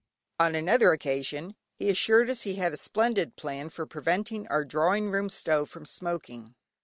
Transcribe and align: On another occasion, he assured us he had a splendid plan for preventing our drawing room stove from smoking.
On 0.39 0.55
another 0.55 0.93
occasion, 0.93 1.53
he 1.75 1.87
assured 1.87 2.27
us 2.31 2.41
he 2.41 2.55
had 2.55 2.73
a 2.73 2.77
splendid 2.77 3.35
plan 3.35 3.69
for 3.69 3.85
preventing 3.85 4.47
our 4.47 4.65
drawing 4.65 5.11
room 5.11 5.29
stove 5.29 5.69
from 5.69 5.85
smoking. 5.85 6.55